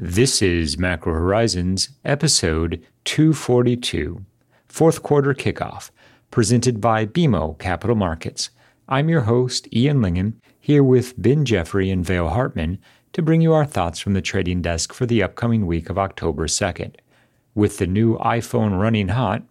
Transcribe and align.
This 0.00 0.40
is 0.42 0.78
Macro 0.78 1.12
Horizons, 1.12 1.88
episode 2.04 2.86
242, 3.04 4.24
fourth 4.68 5.02
quarter 5.02 5.34
kickoff, 5.34 5.90
presented 6.30 6.80
by 6.80 7.04
BMO 7.04 7.58
Capital 7.58 7.96
Markets. 7.96 8.50
I'm 8.88 9.08
your 9.08 9.22
host, 9.22 9.66
Ian 9.74 9.98
Lyngen, 9.98 10.34
here 10.60 10.84
with 10.84 11.20
Ben 11.20 11.44
Jeffery 11.44 11.90
and 11.90 12.06
Vail 12.06 12.28
Hartman 12.28 12.78
to 13.12 13.22
bring 13.22 13.40
you 13.40 13.52
our 13.52 13.64
thoughts 13.64 13.98
from 13.98 14.12
the 14.12 14.22
trading 14.22 14.62
desk 14.62 14.92
for 14.92 15.04
the 15.04 15.20
upcoming 15.20 15.66
week 15.66 15.90
of 15.90 15.98
October 15.98 16.46
2nd. 16.46 16.94
With 17.56 17.78
the 17.78 17.88
new 17.88 18.18
iPhone 18.18 18.78
running 18.78 19.08
hot, 19.08 19.42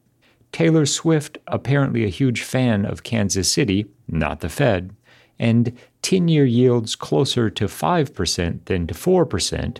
Taylor 0.54 0.86
Swift, 0.86 1.40
apparently 1.48 2.06
a 2.06 2.10
huge 2.10 2.42
fan 2.42 2.86
of 2.86 3.04
Kansas 3.04 3.52
City, 3.52 3.88
not 4.08 4.40
the 4.40 4.48
Fed, 4.48 4.96
and 5.38 5.78
10 6.04 6.30
year 6.30 6.46
yields 6.46 6.96
closer 6.96 7.50
to 7.50 7.66
5% 7.66 8.64
than 8.64 8.88
to 8.88 8.94
4%, 8.94 9.80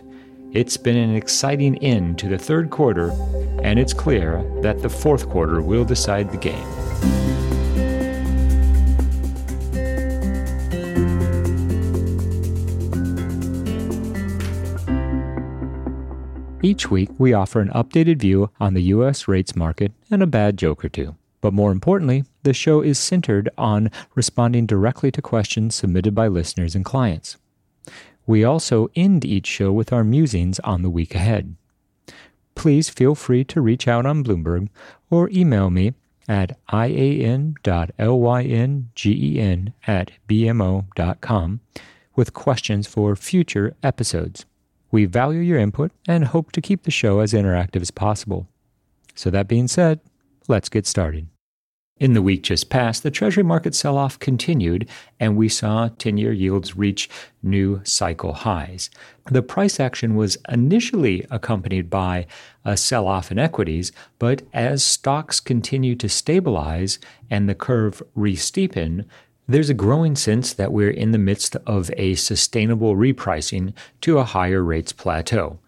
it's 0.52 0.78
been 0.78 0.96
an 0.96 1.14
exciting 1.14 1.76
end 1.78 2.18
to 2.18 2.28
the 2.28 2.38
third 2.38 2.70
quarter, 2.70 3.10
and 3.62 3.78
it's 3.78 3.92
clear 3.92 4.42
that 4.62 4.80
the 4.80 4.88
fourth 4.88 5.28
quarter 5.28 5.60
will 5.60 5.84
decide 5.84 6.30
the 6.30 6.38
game. 6.38 6.66
Each 16.62 16.90
week, 16.90 17.10
we 17.18 17.32
offer 17.32 17.60
an 17.60 17.68
updated 17.70 18.18
view 18.18 18.50
on 18.58 18.74
the 18.74 18.82
U.S. 18.84 19.28
rates 19.28 19.54
market 19.54 19.92
and 20.10 20.22
a 20.22 20.26
bad 20.26 20.56
joke 20.56 20.84
or 20.84 20.88
two. 20.88 21.14
But 21.40 21.52
more 21.52 21.70
importantly, 21.70 22.24
the 22.42 22.52
show 22.52 22.80
is 22.80 22.98
centered 22.98 23.48
on 23.56 23.90
responding 24.14 24.66
directly 24.66 25.10
to 25.12 25.22
questions 25.22 25.74
submitted 25.74 26.14
by 26.14 26.26
listeners 26.26 26.74
and 26.74 26.84
clients. 26.84 27.36
We 28.28 28.44
also 28.44 28.90
end 28.94 29.24
each 29.24 29.46
show 29.46 29.72
with 29.72 29.90
our 29.90 30.04
musings 30.04 30.60
on 30.60 30.82
the 30.82 30.90
week 30.90 31.14
ahead. 31.14 31.56
Please 32.54 32.90
feel 32.90 33.14
free 33.14 33.42
to 33.44 33.62
reach 33.62 33.88
out 33.88 34.04
on 34.04 34.22
Bloomberg 34.22 34.68
or 35.08 35.30
email 35.30 35.70
me 35.70 35.94
at 36.28 36.58
ian.lyngen 36.70 37.54
at 39.86 40.10
bmo.com 40.28 41.60
with 42.14 42.34
questions 42.34 42.86
for 42.86 43.16
future 43.16 43.74
episodes. 43.82 44.44
We 44.90 45.06
value 45.06 45.40
your 45.40 45.58
input 45.58 45.92
and 46.06 46.26
hope 46.26 46.52
to 46.52 46.60
keep 46.60 46.82
the 46.82 46.90
show 46.90 47.20
as 47.20 47.32
interactive 47.32 47.80
as 47.80 47.90
possible. 47.90 48.46
So, 49.14 49.30
that 49.30 49.48
being 49.48 49.68
said, 49.68 50.00
let's 50.48 50.68
get 50.68 50.86
started. 50.86 51.28
In 52.00 52.12
the 52.12 52.22
week 52.22 52.44
just 52.44 52.70
past, 52.70 53.02
the 53.02 53.10
Treasury 53.10 53.42
market 53.42 53.74
sell 53.74 53.96
off 53.96 54.20
continued, 54.20 54.88
and 55.18 55.36
we 55.36 55.48
saw 55.48 55.88
10 55.98 56.16
year 56.16 56.32
yields 56.32 56.76
reach 56.76 57.10
new 57.42 57.80
cycle 57.82 58.34
highs. 58.34 58.88
The 59.32 59.42
price 59.42 59.80
action 59.80 60.14
was 60.14 60.38
initially 60.48 61.26
accompanied 61.28 61.90
by 61.90 62.26
a 62.64 62.76
sell 62.76 63.08
off 63.08 63.32
in 63.32 63.38
equities, 63.40 63.90
but 64.20 64.42
as 64.52 64.84
stocks 64.84 65.40
continue 65.40 65.96
to 65.96 66.08
stabilize 66.08 67.00
and 67.30 67.48
the 67.48 67.54
curve 67.56 68.00
re 68.14 68.36
steepen, 68.36 69.04
there's 69.48 69.70
a 69.70 69.74
growing 69.74 70.14
sense 70.14 70.52
that 70.52 70.72
we're 70.72 70.90
in 70.90 71.10
the 71.10 71.18
midst 71.18 71.56
of 71.66 71.90
a 71.96 72.14
sustainable 72.14 72.94
repricing 72.94 73.72
to 74.02 74.18
a 74.18 74.24
higher 74.24 74.62
rates 74.62 74.92
plateau. 74.92 75.58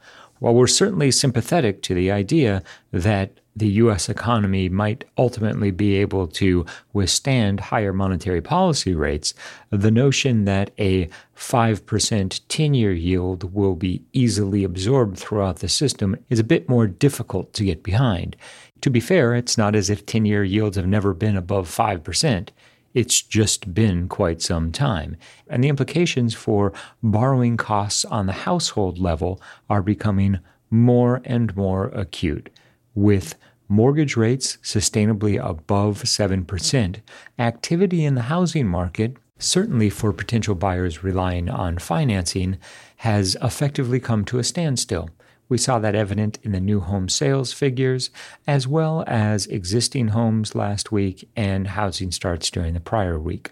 While 0.41 0.55
we're 0.55 0.67
certainly 0.67 1.11
sympathetic 1.11 1.83
to 1.83 1.95
the 1.95 2.11
idea 2.11 2.63
that 2.93 3.31
the 3.55 3.69
U.S. 3.69 4.09
economy 4.09 4.71
might 4.71 5.05
ultimately 5.19 5.71
be 5.71 5.97
able 5.97 6.27
to 6.29 6.65
withstand 6.95 7.61
higher 7.61 7.93
monetary 7.93 8.41
policy 8.41 8.95
rates, 8.95 9.35
the 9.69 9.91
notion 9.91 10.47
that 10.47 10.71
a 10.79 11.11
5% 11.37 12.41
10 12.49 12.75
year 12.75 12.93
yield 12.93 13.55
will 13.55 13.75
be 13.75 14.03
easily 14.15 14.65
absorbed 14.65 15.19
throughout 15.19 15.59
the 15.59 15.69
system 15.69 16.17
is 16.31 16.39
a 16.39 16.45
bit 16.45 16.69
more 16.71 16.87
difficult 16.87 17.53
to 17.53 17.65
get 17.65 17.83
behind. 17.83 18.35
To 18.81 18.91
be 18.91 19.01
fair, 19.01 19.35
it's 19.35 19.59
not 19.59 19.75
as 19.75 19.91
if 19.91 20.07
10 20.07 20.25
year 20.25 20.43
yields 20.43 20.77
have 20.77 20.87
never 20.87 21.13
been 21.13 21.37
above 21.37 21.69
5%. 21.69 22.49
It's 22.93 23.23
just 23.23 23.73
been 23.73 24.09
quite 24.09 24.43
some 24.43 24.73
time. 24.73 25.17
And 25.49 25.63
the 25.63 25.69
implications 25.69 26.35
for 26.35 26.73
borrowing 27.03 27.57
costs 27.57 28.05
on 28.05 28.27
the 28.27 28.33
household 28.33 28.99
level 28.99 29.41
are 29.69 29.83
becoming 29.83 30.41
more 30.71 31.21
and 31.25 31.55
more 31.57 31.87
acute 31.89 32.51
with 32.95 33.37
mortgage 33.69 34.17
rates 34.17 34.59
sustainably 34.63 35.39
above 35.43 36.03
7%, 36.03 36.97
activity 37.39 38.05
in 38.05 38.17
the 38.17 38.23
housing 38.23 38.67
market, 38.67 39.17
certainly 39.39 39.89
for 39.89 40.13
potential 40.13 40.57
buyers 40.57 41.05
relying 41.05 41.49
on 41.49 41.79
financing, 41.79 42.59
has 42.97 43.37
effectively 43.41 44.01
come 44.01 44.25
to 44.25 44.39
a 44.39 44.45
standstill. 44.45 45.09
We 45.51 45.59
saw 45.59 45.81
that 45.81 45.97
evident 45.97 46.39
in 46.45 46.53
the 46.53 46.61
new 46.61 46.79
home 46.79 47.09
sales 47.09 47.53
figures, 47.53 48.11
as 48.47 48.69
well 48.69 49.03
as 49.09 49.47
existing 49.49 50.09
homes 50.09 50.55
last 50.55 50.93
week 50.93 51.29
and 51.35 51.67
housing 51.67 52.13
starts 52.13 52.51
during 52.51 52.73
the 52.73 52.81
prior 52.81 53.19
week. 53.19 53.51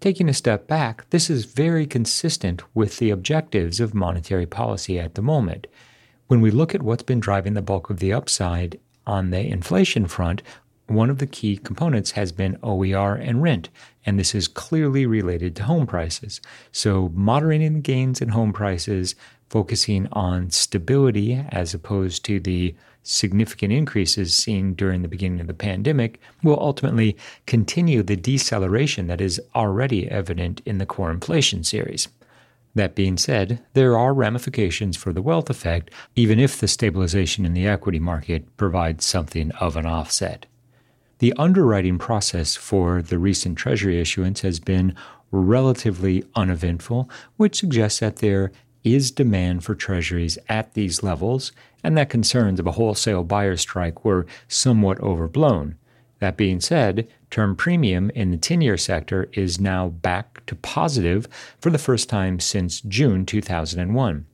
Taking 0.00 0.30
a 0.30 0.34
step 0.34 0.66
back, 0.66 1.08
this 1.10 1.28
is 1.28 1.44
very 1.44 1.86
consistent 1.86 2.62
with 2.74 2.96
the 2.96 3.10
objectives 3.10 3.78
of 3.78 3.94
monetary 3.94 4.46
policy 4.46 4.98
at 4.98 5.16
the 5.16 5.22
moment. 5.22 5.66
When 6.28 6.40
we 6.40 6.50
look 6.50 6.74
at 6.74 6.82
what's 6.82 7.02
been 7.02 7.20
driving 7.20 7.52
the 7.52 7.60
bulk 7.60 7.90
of 7.90 8.00
the 8.00 8.12
upside 8.14 8.80
on 9.06 9.28
the 9.28 9.40
inflation 9.40 10.06
front, 10.06 10.42
one 10.86 11.10
of 11.10 11.18
the 11.18 11.26
key 11.26 11.58
components 11.58 12.12
has 12.12 12.32
been 12.32 12.58
OER 12.62 13.14
and 13.14 13.42
rent, 13.42 13.68
and 14.06 14.18
this 14.18 14.34
is 14.34 14.48
clearly 14.48 15.04
related 15.04 15.56
to 15.56 15.64
home 15.64 15.86
prices. 15.86 16.40
So, 16.72 17.10
moderating 17.14 17.74
the 17.74 17.80
gains 17.80 18.20
in 18.20 18.30
home 18.30 18.52
prices, 18.52 19.14
focusing 19.48 20.08
on 20.12 20.50
stability 20.50 21.44
as 21.50 21.74
opposed 21.74 22.24
to 22.24 22.40
the 22.40 22.74
significant 23.04 23.72
increases 23.72 24.34
seen 24.34 24.74
during 24.74 25.02
the 25.02 25.08
beginning 25.08 25.40
of 25.40 25.46
the 25.46 25.54
pandemic, 25.54 26.18
will 26.42 26.58
ultimately 26.58 27.16
continue 27.46 28.02
the 28.02 28.16
deceleration 28.16 29.06
that 29.06 29.20
is 29.20 29.40
already 29.54 30.10
evident 30.10 30.60
in 30.64 30.78
the 30.78 30.86
core 30.86 31.10
inflation 31.10 31.62
series. 31.62 32.08
That 32.74 32.96
being 32.96 33.16
said, 33.18 33.62
there 33.74 33.96
are 33.96 34.12
ramifications 34.12 34.96
for 34.96 35.12
the 35.12 35.22
wealth 35.22 35.48
effect, 35.48 35.92
even 36.16 36.40
if 36.40 36.58
the 36.58 36.66
stabilization 36.66 37.44
in 37.44 37.52
the 37.52 37.68
equity 37.68 38.00
market 38.00 38.56
provides 38.56 39.04
something 39.04 39.52
of 39.52 39.76
an 39.76 39.86
offset. 39.86 40.46
The 41.18 41.34
underwriting 41.38 41.98
process 41.98 42.56
for 42.56 43.00
the 43.00 43.18
recent 43.18 43.56
Treasury 43.56 44.00
issuance 44.00 44.40
has 44.40 44.58
been 44.58 44.96
relatively 45.30 46.24
uneventful, 46.34 47.08
which 47.36 47.58
suggests 47.58 48.00
that 48.00 48.16
there 48.16 48.50
is 48.84 49.10
demand 49.10 49.64
for 49.64 49.74
Treasuries 49.74 50.38
at 50.48 50.74
these 50.74 51.02
levels 51.02 51.50
and 51.82 51.96
that 51.98 52.08
concerns 52.08 52.58
of 52.58 52.66
a 52.66 52.72
wholesale 52.72 53.24
buyer 53.24 53.56
strike 53.56 54.04
were 54.04 54.26
somewhat 54.48 54.98
overblown. 55.00 55.76
That 56.20 56.36
being 56.36 56.60
said, 56.60 57.06
term 57.30 57.54
premium 57.54 58.10
in 58.10 58.30
the 58.30 58.38
10 58.38 58.62
year 58.62 58.78
sector 58.78 59.28
is 59.32 59.60
now 59.60 59.88
back 59.88 60.44
to 60.46 60.54
positive 60.54 61.28
for 61.60 61.70
the 61.70 61.78
first 61.78 62.08
time 62.08 62.40
since 62.40 62.80
June 62.80 63.26
2001. 63.26 64.26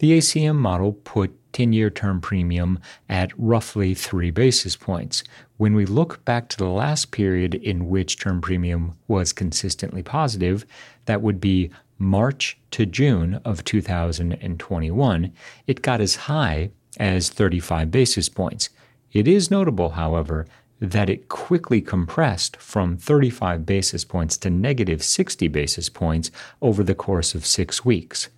The 0.00 0.18
ACM 0.18 0.56
model 0.56 0.92
put 0.92 1.34
10 1.52 1.72
year 1.72 1.90
term 1.90 2.20
premium 2.20 2.80
at 3.08 3.30
roughly 3.38 3.94
3 3.94 4.30
basis 4.32 4.74
points. 4.74 5.22
When 5.56 5.74
we 5.74 5.86
look 5.86 6.24
back 6.24 6.48
to 6.48 6.56
the 6.56 6.66
last 6.66 7.10
period 7.12 7.54
in 7.54 7.88
which 7.88 8.18
term 8.18 8.40
premium 8.40 8.96
was 9.06 9.32
consistently 9.32 10.02
positive, 10.02 10.66
that 11.04 11.22
would 11.22 11.40
be 11.40 11.70
March 11.98 12.58
to 12.70 12.86
June 12.86 13.40
of 13.44 13.64
2021, 13.64 15.32
it 15.66 15.82
got 15.82 16.00
as 16.00 16.14
high 16.14 16.70
as 16.98 17.28
35 17.28 17.90
basis 17.90 18.28
points. 18.28 18.70
It 19.12 19.26
is 19.26 19.50
notable, 19.50 19.90
however, 19.90 20.46
that 20.80 21.10
it 21.10 21.28
quickly 21.28 21.80
compressed 21.80 22.56
from 22.56 22.96
35 22.96 23.66
basis 23.66 24.04
points 24.04 24.36
to 24.38 24.50
negative 24.50 25.02
60 25.02 25.48
basis 25.48 25.88
points 25.88 26.30
over 26.62 26.82
the 26.82 26.94
course 26.94 27.34
of 27.34 27.46
six 27.46 27.84
weeks. 27.84 28.28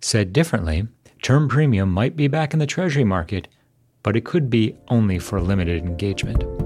Said 0.00 0.32
differently, 0.32 0.88
term 1.22 1.48
premium 1.48 1.90
might 1.90 2.16
be 2.16 2.26
back 2.26 2.52
in 2.52 2.58
the 2.58 2.66
Treasury 2.66 3.04
market, 3.04 3.48
but 4.02 4.16
it 4.16 4.24
could 4.24 4.48
be 4.48 4.76
only 4.88 5.18
for 5.18 5.40
limited 5.40 5.84
engagement. 5.84 6.59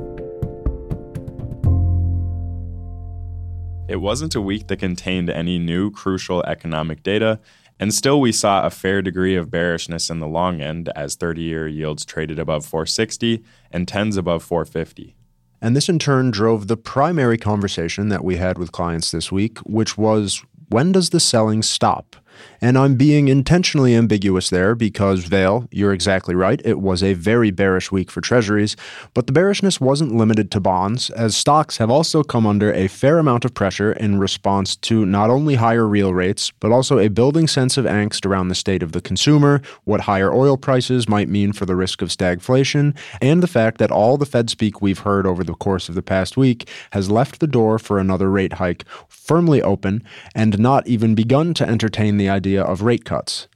It 3.87 3.97
wasn't 3.97 4.35
a 4.35 4.41
week 4.41 4.69
that 4.69 4.79
contained 4.79 5.29
any 5.29 5.59
new 5.59 5.91
crucial 5.91 6.43
economic 6.45 7.03
data, 7.03 7.39
and 7.79 7.93
still 7.93 8.19
we 8.19 8.33
saw 8.33 8.65
a 8.65 8.71
fair 8.71 9.03
degree 9.03 9.37
of 9.37 9.51
bearishness 9.51 10.09
in 10.09 10.21
the 10.21 10.27
long 10.27 10.63
end 10.63 10.89
as 10.97 11.17
30 11.17 11.43
year 11.43 11.69
yields 11.69 12.07
traded 12.07 12.39
above 12.39 12.65
460 12.65 13.43
and 13.71 13.87
10s 13.87 14.17
above 14.17 14.43
450. 14.43 15.17
And 15.61 15.77
this 15.77 15.91
in 15.91 15.99
turn 15.99 16.31
drove 16.31 16.67
the 16.67 16.79
primary 16.79 17.37
conversation 17.37 18.09
that 18.09 18.25
we 18.25 18.37
had 18.37 18.57
with 18.57 18.73
clients 18.73 19.11
this 19.11 19.31
week, 19.31 19.59
which 19.61 19.99
was 19.99 20.43
when 20.71 20.93
does 20.93 21.11
the 21.11 21.21
selling 21.21 21.63
stop? 21.63 22.17
And 22.61 22.79
I'm 22.79 22.97
being 22.97 23.29
intentionally 23.29 23.95
ambiguous 23.95 24.51
there 24.51 24.75
because, 24.75 25.25
Vail, 25.25 25.69
you're 25.71 25.93
exactly 25.93 26.35
right. 26.35 26.61
It 26.65 26.81
was 26.81 27.03
a 27.03 27.15
very 27.15 27.51
bearish 27.51 27.93
week 27.93 28.11
for 28.11 28.21
treasuries, 28.21 28.77
but 29.13 29.27
the 29.27 29.33
bearishness 29.33 29.81
wasn't 29.81 30.15
limited 30.15 30.51
to 30.53 30.61
bonds, 30.61 31.11
as 31.11 31.37
stocks 31.37 31.77
have 31.79 31.91
also 31.91 32.23
come 32.23 32.47
under 32.47 32.73
a 32.73 32.89
fair 32.89 33.19
amount 33.19 33.45
of 33.45 33.55
pressure 33.55 33.93
in 33.93 34.19
response 34.19 34.77
to 34.77 35.05
not 35.05 35.31
only 35.31 35.57
higher 35.57 35.87
real 35.87 36.15
rates, 36.15 36.51
but 36.61 36.73
also 36.73 36.99
a 36.99 37.09
building 37.09 37.47
sense 37.47 37.77
of 37.77 37.85
angst 37.85 38.25
around 38.27 38.49
the 38.49 38.55
state 38.55 38.83
of 38.83 38.93
the 38.93 39.01
consumer, 39.01 39.61
what 39.85 40.03
higher 40.03 40.33
oil 40.33 40.57
prices 40.57 41.09
might 41.09 41.29
mean 41.29 41.53
for 41.53 41.67
the 41.67 41.77
risk 41.77 42.03
of 42.03 42.09
stagflation, 42.09 42.97
and 43.21 43.43
the 43.43 43.47
fact 43.47 43.79
that 43.79 43.91
all 43.91 44.17
the 44.17 44.27
Fed 44.27 44.51
speak 44.51 44.81
we've 44.81 45.01
heard 45.01 45.27
over 45.27 45.45
the 45.45 45.55
course 45.55 45.89
of 45.89 45.95
the 45.95 46.03
past 46.03 46.37
week 46.37 46.69
has 46.93 47.11
left 47.11 47.41
the 47.41 47.47
door 47.47 47.79
for 47.79 47.99
another 47.99 48.31
rate 48.31 48.55
hike 48.55 48.85
firmly 49.09 49.63
open 49.63 50.03
and 50.35 50.59
not 50.59 50.87
even 50.87 51.15
begun 51.15 51.55
to 51.55 51.69
entertain 51.69 52.17
the 52.25 52.31
idea 52.31 52.63
of 52.63 52.81
rate 52.81 53.05
cuts. 53.05 53.49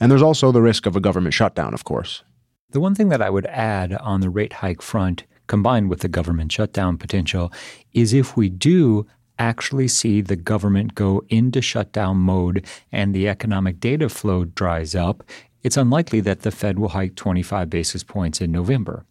And 0.00 0.10
there's 0.10 0.22
also 0.22 0.50
the 0.50 0.62
risk 0.62 0.86
of 0.86 0.96
a 0.96 1.00
government 1.00 1.34
shutdown, 1.34 1.74
of 1.74 1.84
course. 1.84 2.22
The 2.70 2.80
one 2.80 2.94
thing 2.94 3.10
that 3.10 3.20
I 3.20 3.28
would 3.28 3.46
add 3.46 3.92
on 3.92 4.22
the 4.22 4.30
rate 4.30 4.54
hike 4.54 4.80
front, 4.80 5.24
combined 5.46 5.90
with 5.90 6.00
the 6.00 6.08
government 6.08 6.50
shutdown 6.50 6.96
potential, 6.96 7.52
is 7.92 8.14
if 8.14 8.34
we 8.34 8.48
do 8.48 9.06
actually 9.38 9.88
see 9.88 10.22
the 10.22 10.36
government 10.36 10.94
go 10.94 11.22
into 11.28 11.60
shutdown 11.60 12.16
mode 12.16 12.66
and 12.90 13.14
the 13.14 13.28
economic 13.28 13.78
data 13.78 14.08
flow 14.08 14.46
dries 14.46 14.94
up, 14.94 15.22
it's 15.62 15.76
unlikely 15.76 16.20
that 16.20 16.40
the 16.40 16.50
Fed 16.50 16.78
will 16.78 16.90
hike 16.90 17.14
25 17.14 17.68
basis 17.68 18.02
points 18.02 18.40
in 18.40 18.50
November. 18.50 19.04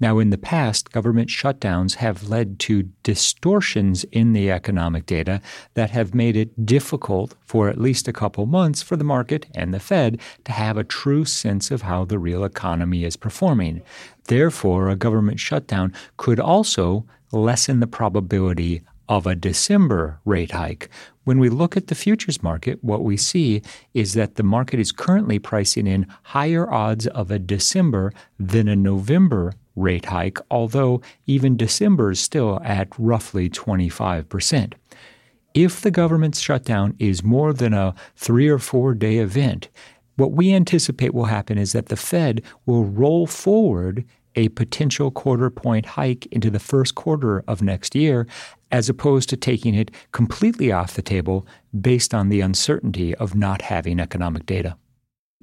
Now, 0.00 0.20
in 0.20 0.30
the 0.30 0.38
past, 0.38 0.92
government 0.92 1.28
shutdowns 1.28 1.96
have 1.96 2.28
led 2.28 2.60
to 2.60 2.84
distortions 3.02 4.04
in 4.04 4.32
the 4.32 4.50
economic 4.50 5.06
data 5.06 5.40
that 5.74 5.90
have 5.90 6.14
made 6.14 6.36
it 6.36 6.64
difficult 6.64 7.34
for 7.44 7.68
at 7.68 7.80
least 7.80 8.06
a 8.06 8.12
couple 8.12 8.46
months 8.46 8.80
for 8.80 8.96
the 8.96 9.04
market 9.04 9.46
and 9.54 9.74
the 9.74 9.80
Fed 9.80 10.20
to 10.44 10.52
have 10.52 10.76
a 10.76 10.84
true 10.84 11.24
sense 11.24 11.72
of 11.72 11.82
how 11.82 12.04
the 12.04 12.18
real 12.18 12.44
economy 12.44 13.04
is 13.04 13.16
performing. 13.16 13.82
Therefore, 14.26 14.88
a 14.88 14.96
government 14.96 15.40
shutdown 15.40 15.92
could 16.16 16.38
also 16.38 17.04
lessen 17.32 17.80
the 17.80 17.86
probability 17.86 18.82
of 19.08 19.26
a 19.26 19.34
December 19.34 20.20
rate 20.24 20.52
hike. 20.52 20.90
When 21.24 21.38
we 21.38 21.48
look 21.48 21.76
at 21.76 21.88
the 21.88 21.94
futures 21.94 22.42
market, 22.42 22.82
what 22.84 23.02
we 23.02 23.16
see 23.16 23.62
is 23.94 24.14
that 24.14 24.36
the 24.36 24.42
market 24.42 24.78
is 24.78 24.92
currently 24.92 25.38
pricing 25.38 25.86
in 25.86 26.06
higher 26.22 26.70
odds 26.72 27.06
of 27.08 27.30
a 27.30 27.38
December 27.38 28.12
than 28.38 28.68
a 28.68 28.76
November 28.76 29.54
rate 29.78 30.06
hike, 30.06 30.38
although 30.50 31.00
even 31.26 31.56
December 31.56 32.10
is 32.10 32.20
still 32.20 32.60
at 32.64 32.88
roughly 32.98 33.48
25%. 33.48 34.74
If 35.54 35.80
the 35.80 35.90
government 35.90 36.36
shutdown 36.36 36.94
is 36.98 37.22
more 37.22 37.52
than 37.52 37.74
a 37.74 37.94
three 38.16 38.48
or 38.48 38.58
four 38.58 38.94
day 38.94 39.18
event, 39.18 39.68
what 40.16 40.32
we 40.32 40.52
anticipate 40.52 41.14
will 41.14 41.26
happen 41.26 41.58
is 41.58 41.72
that 41.72 41.86
the 41.86 41.96
Fed 41.96 42.42
will 42.66 42.84
roll 42.84 43.26
forward 43.26 44.04
a 44.34 44.48
potential 44.50 45.10
quarter 45.10 45.50
point 45.50 45.86
hike 45.86 46.26
into 46.26 46.50
the 46.50 46.58
first 46.58 46.94
quarter 46.94 47.42
of 47.48 47.62
next 47.62 47.94
year, 47.94 48.26
as 48.70 48.88
opposed 48.88 49.28
to 49.28 49.36
taking 49.36 49.74
it 49.74 49.90
completely 50.12 50.70
off 50.70 50.94
the 50.94 51.02
table 51.02 51.46
based 51.80 52.14
on 52.14 52.28
the 52.28 52.40
uncertainty 52.40 53.14
of 53.16 53.34
not 53.34 53.62
having 53.62 53.98
economic 53.98 54.46
data. 54.46 54.76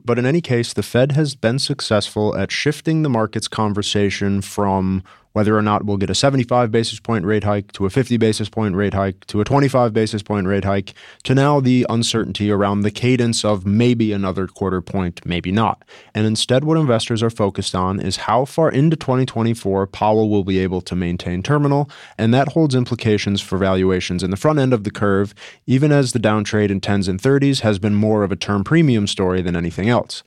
But 0.04 0.20
in 0.20 0.26
any 0.26 0.42
case, 0.42 0.74
the 0.74 0.84
Fed 0.84 1.14
has 1.14 1.36
been 1.36 1.60
successful 1.60 2.36
at 2.36 2.52
shifting 2.52 3.02
the 3.02 3.10
market's 3.10 3.48
conversation 3.48 4.42
from 4.42 5.04
whether 5.36 5.58
or 5.58 5.62
not 5.62 5.84
we'll 5.84 5.98
get 5.98 6.10
a 6.10 6.16
75 6.16 6.72
basis 6.72 6.98
point 7.02 7.26
rate 7.26 7.44
hike 7.44 7.74
to 7.74 7.86
a 7.86 7.90
50 7.90 8.16
basis 8.16 8.48
point 8.48 8.74
rate 8.74 8.94
hike 8.94 9.26
to 9.26 9.42
a 9.42 9.44
25 9.44 9.92
basis 9.92 10.24
point 10.24 10.48
rate 10.48 10.64
hike 10.64 10.94
to 11.24 11.36
now 11.36 11.60
the 11.60 11.86
uncertainty 11.90 12.50
around 12.50 12.82
the 12.82 12.90
cadence 12.90 13.44
of 13.44 13.66
maybe 13.66 14.14
another 14.14 14.48
quarter 14.48 14.80
point, 14.80 15.20
maybe 15.26 15.52
not. 15.52 15.84
And 16.14 16.26
instead, 16.26 16.64
what 16.64 16.78
investors 16.78 17.22
are 17.22 17.30
focused 17.30 17.76
on 17.76 18.00
is 18.00 18.16
how 18.16 18.46
far 18.46 18.72
into 18.72 18.96
2024 18.96 19.88
Powell 19.88 20.30
will 20.30 20.46
be 20.46 20.60
able 20.60 20.80
to 20.80 20.96
maintain 20.96 21.44
terminal, 21.44 21.90
and 22.18 22.34
that 22.34 22.54
holds 22.54 22.74
implications 22.74 23.42
for 23.42 23.58
valuations 23.58 24.24
in 24.24 24.32
the 24.32 24.38
front 24.38 24.60
end 24.60 24.72
of 24.72 24.86
the 24.86 24.92
curve, 24.92 25.36
even 25.68 25.92
as 25.92 26.14
the 26.14 26.20
downtrade 26.20 26.70
in 26.70 26.80
10s 26.80 27.10
and 27.10 27.22
30s 27.22 27.60
has 27.60 27.78
been 27.78 27.94
more 27.94 28.24
of 28.24 28.32
a 28.32 28.38
term 28.38 28.64
premium 28.64 29.06
story 29.06 29.42
than 29.42 29.58
anything 29.58 29.90
else. 29.90 30.24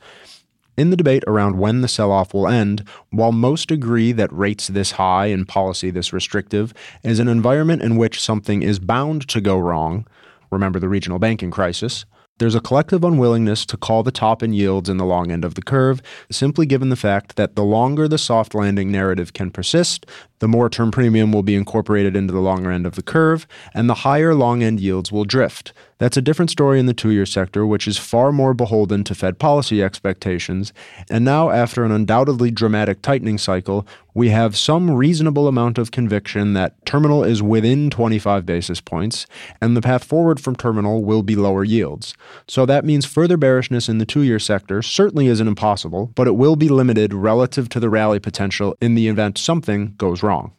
In 0.78 0.90
the 0.90 0.96
debate 0.96 1.24
around 1.26 1.58
when 1.58 1.80
the 1.80 1.88
sell 1.88 2.12
off 2.12 2.32
will 2.32 2.46
end, 2.46 2.84
while 3.10 3.32
most 3.32 3.72
agree 3.72 4.12
that 4.12 4.32
rates 4.32 4.68
this 4.68 4.92
high 4.92 5.26
and 5.26 5.46
policy 5.46 5.90
this 5.90 6.12
restrictive 6.12 6.72
is 7.02 7.18
an 7.18 7.26
environment 7.26 7.82
in 7.82 7.96
which 7.96 8.22
something 8.22 8.62
is 8.62 8.78
bound 8.78 9.26
to 9.26 9.40
go 9.40 9.58
wrong, 9.58 10.06
remember 10.52 10.78
the 10.78 10.88
regional 10.88 11.18
banking 11.18 11.50
crisis, 11.50 12.04
there's 12.38 12.54
a 12.54 12.60
collective 12.60 13.02
unwillingness 13.02 13.66
to 13.66 13.76
call 13.76 14.04
the 14.04 14.12
top 14.12 14.40
in 14.40 14.52
yields 14.52 14.88
in 14.88 14.98
the 14.98 15.04
long 15.04 15.32
end 15.32 15.44
of 15.44 15.56
the 15.56 15.62
curve, 15.62 16.00
simply 16.30 16.64
given 16.64 16.90
the 16.90 16.94
fact 16.94 17.34
that 17.34 17.56
the 17.56 17.64
longer 17.64 18.06
the 18.06 18.16
soft 18.16 18.54
landing 18.54 18.92
narrative 18.92 19.32
can 19.32 19.50
persist, 19.50 20.06
the 20.38 20.48
more 20.48 20.68
term 20.68 20.90
premium 20.90 21.32
will 21.32 21.42
be 21.42 21.54
incorporated 21.54 22.16
into 22.16 22.32
the 22.32 22.40
longer 22.40 22.70
end 22.70 22.86
of 22.86 22.94
the 22.94 23.02
curve, 23.02 23.46
and 23.74 23.88
the 23.88 23.94
higher 23.94 24.34
long 24.34 24.62
end 24.62 24.80
yields 24.80 25.10
will 25.10 25.24
drift. 25.24 25.72
That's 25.98 26.16
a 26.16 26.22
different 26.22 26.52
story 26.52 26.78
in 26.78 26.86
the 26.86 26.94
two 26.94 27.10
year 27.10 27.26
sector, 27.26 27.66
which 27.66 27.88
is 27.88 27.98
far 27.98 28.30
more 28.30 28.54
beholden 28.54 29.02
to 29.04 29.16
Fed 29.16 29.40
policy 29.40 29.82
expectations. 29.82 30.72
And 31.10 31.24
now, 31.24 31.50
after 31.50 31.82
an 31.82 31.90
undoubtedly 31.90 32.52
dramatic 32.52 33.02
tightening 33.02 33.36
cycle, 33.36 33.84
we 34.14 34.28
have 34.28 34.56
some 34.56 34.90
reasonable 34.90 35.48
amount 35.48 35.76
of 35.76 35.90
conviction 35.90 36.52
that 36.52 36.84
terminal 36.86 37.24
is 37.24 37.42
within 37.42 37.90
25 37.90 38.46
basis 38.46 38.80
points, 38.80 39.26
and 39.60 39.76
the 39.76 39.80
path 39.80 40.04
forward 40.04 40.40
from 40.40 40.56
terminal 40.56 41.04
will 41.04 41.22
be 41.22 41.36
lower 41.36 41.64
yields. 41.64 42.14
So 42.46 42.64
that 42.66 42.84
means 42.84 43.04
further 43.04 43.36
bearishness 43.36 43.88
in 43.88 43.98
the 43.98 44.06
two 44.06 44.22
year 44.22 44.38
sector 44.38 44.82
certainly 44.82 45.26
isn't 45.26 45.48
impossible, 45.48 46.12
but 46.14 46.28
it 46.28 46.36
will 46.36 46.56
be 46.56 46.68
limited 46.68 47.12
relative 47.12 47.68
to 47.70 47.80
the 47.80 47.90
rally 47.90 48.20
potential 48.20 48.76
in 48.80 48.94
the 48.94 49.08
event 49.08 49.36
something 49.36 49.94
goes 49.98 50.22
wrong 50.22 50.27
wrong. 50.28 50.52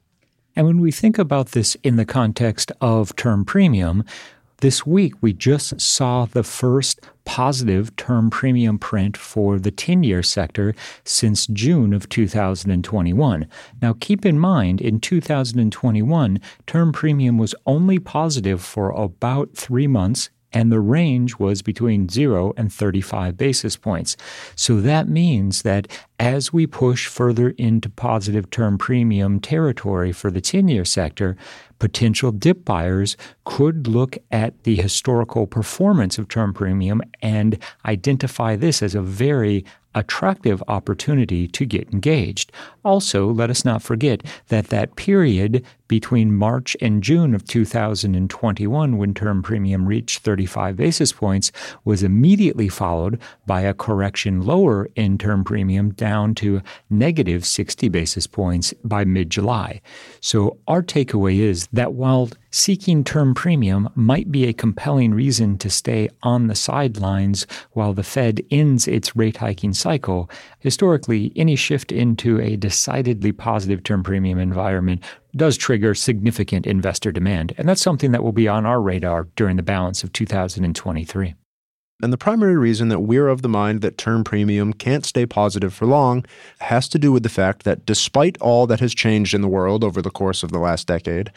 And 0.56 0.66
when 0.66 0.82
we 0.82 0.92
think 0.92 1.20
about 1.20 1.50
this 1.50 1.76
in 1.84 1.96
the 1.96 2.06
context 2.06 2.72
of 2.82 3.16
term 3.16 3.46
premium, 3.46 4.04
this 4.62 4.86
week 4.86 5.14
we 5.22 5.32
just 5.32 5.80
saw 5.80 6.26
the 6.26 6.44
first 6.44 7.00
positive 7.24 7.96
term 7.96 8.30
premium 8.32 8.80
print 8.80 9.16
for 9.16 9.60
the 9.60 9.72
10 9.72 10.04
year 10.04 10.24
sector 10.24 10.74
since 11.06 11.46
June 11.48 11.94
of 11.94 12.10
2021. 12.10 13.48
Now, 13.82 13.96
keep 14.00 14.26
in 14.26 14.40
mind, 14.40 14.82
in 14.82 15.00
2021, 15.00 16.42
term 16.66 16.92
premium 16.92 17.38
was 17.38 17.56
only 17.66 18.00
positive 18.00 18.62
for 18.62 18.90
about 18.90 19.54
three 19.56 19.88
months 19.88 20.30
and 20.52 20.72
the 20.72 20.80
range 20.80 21.38
was 21.38 21.62
between 21.62 22.10
0 22.10 22.54
and 22.58 22.72
35 22.72 23.38
basis 23.38 23.78
points. 23.78 24.18
So 24.56 24.82
that 24.82 25.08
means 25.08 25.62
that 25.62 25.88
as 26.20 26.52
we 26.52 26.68
push 26.68 27.08
further 27.08 27.52
into 27.52 27.90
positive 27.90 28.50
term 28.50 28.78
premium 28.78 29.40
territory 29.40 30.12
for 30.12 30.30
the 30.32 30.42
10 30.42 30.68
year 30.68 30.86
sector, 30.86 31.38
potential 31.80 32.32
dip 32.32 32.66
buyers 32.66 33.16
could 33.46 33.88
look 33.88 34.18
at 34.32 34.64
the 34.64 34.76
historical 34.76 35.48
performance 35.48 36.18
of 36.18 36.28
term 36.28 36.54
premium 36.54 37.02
and 37.22 37.58
identify 37.86 38.56
this 38.56 38.84
as 38.84 38.96
a 38.96 39.02
very 39.02 39.64
attractive 39.96 40.64
opportunity 40.68 41.48
to 41.48 41.66
get 41.66 41.92
engaged. 41.92 42.52
Also, 42.84 43.32
let 43.32 43.50
us 43.50 43.66
not 43.66 43.82
forget 43.82 44.24
that 44.50 44.68
that 44.68 44.96
period 44.96 45.66
between 45.90 46.34
March 46.34 46.78
and 46.80 47.04
June 47.04 47.36
of 47.36 47.46
2021, 47.46 48.98
when 48.98 49.14
term 49.14 49.44
premium 49.44 49.86
reached 49.86 50.20
35 50.20 50.78
basis 50.78 51.12
points, 51.12 51.52
was 51.84 52.04
immediately 52.04 52.70
followed 52.70 53.20
by 53.46 53.62
a 53.62 53.74
correction 53.74 54.42
lower 54.42 54.88
in 54.96 55.18
term 55.18 55.44
premium 55.44 55.90
down 55.92 56.34
to 56.36 56.62
negative 56.90 57.46
60 57.46 57.90
basis 57.90 58.28
points 58.28 58.74
by 58.86 59.04
mid 59.04 59.30
July. 59.30 59.82
So, 60.22 60.58
our 60.68 60.82
takeaway 60.82 61.40
is 61.40 61.68
that 61.74 61.94
while 61.94 62.30
seeking 62.52 63.04
term 63.04 63.34
premium 63.34 63.90
might 63.96 64.32
be 64.32 64.46
a 64.46 64.54
compelling 64.54 65.14
reason 65.14 65.58
to 65.58 65.70
stay 65.70 66.10
on 66.24 66.48
the 66.48 66.56
sidelines 66.56 67.46
while 67.74 67.94
the 67.94 68.04
Fed 68.04 68.42
ends 68.52 68.88
its 68.88 69.16
rate 69.16 69.38
hiking 69.38 69.74
cycle, 69.74 70.30
historically, 70.60 71.32
any 71.36 71.56
shift 71.56 71.92
into 71.92 72.40
a 72.40 72.56
decidedly 72.56 73.32
positive 73.32 73.84
term 73.84 74.04
premium 74.04 74.40
environment 74.40 75.04
does 75.36 75.58
trigger 75.58 75.94
significant 75.94 76.66
investor 76.66 77.12
demand. 77.12 77.54
And 77.58 77.68
that's 77.68 77.82
something 77.82 78.12
that 78.12 78.24
will 78.24 78.32
be 78.32 78.48
on 78.48 78.66
our 78.66 78.82
radar 78.82 79.28
during 79.36 79.56
the 79.56 79.64
balance 79.64 80.04
of 80.04 80.14
2023. 80.14 81.36
And 82.02 82.14
the 82.14 82.18
primary 82.18 82.56
reason 82.56 82.88
that 82.90 83.02
we're 83.02 83.28
of 83.28 83.42
the 83.42 83.50
mind 83.50 83.82
that 83.82 83.98
term 83.98 84.24
premium 84.24 84.72
can't 84.72 85.06
stay 85.06 85.26
positive 85.26 85.74
for 85.74 85.86
long 85.86 86.26
has 86.62 86.88
to 86.90 87.00
do 87.00 87.12
with 87.12 87.24
the 87.24 87.30
fact 87.30 87.64
that 87.64 87.86
despite 87.86 88.38
all 88.40 88.66
that 88.68 88.80
has 88.80 88.96
changed 88.96 89.34
in 89.34 89.42
the 89.42 89.50
world 89.50 89.84
over 89.84 90.02
the 90.02 90.10
course 90.10 90.42
of 90.42 90.52
the 90.52 90.60
last 90.60 90.88
decade, 90.88 91.30